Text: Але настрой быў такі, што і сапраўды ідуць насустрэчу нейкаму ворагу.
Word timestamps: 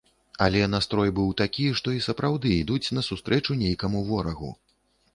Але 0.45 0.61
настрой 0.75 1.11
быў 1.19 1.29
такі, 1.43 1.67
што 1.81 1.95
і 1.97 2.03
сапраўды 2.07 2.57
ідуць 2.63 2.93
насустрэчу 3.01 3.63
нейкаму 3.63 4.07
ворагу. 4.13 4.55